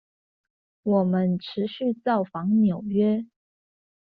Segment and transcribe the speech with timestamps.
[0.81, 3.27] 我們持續造訪紐約